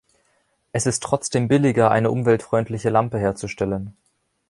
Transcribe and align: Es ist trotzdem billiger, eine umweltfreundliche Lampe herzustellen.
Es 0.71 0.87
ist 0.87 1.03
trotzdem 1.03 1.47
billiger, 1.47 1.91
eine 1.91 2.09
umweltfreundliche 2.09 2.89
Lampe 2.89 3.19
herzustellen. 3.19 3.95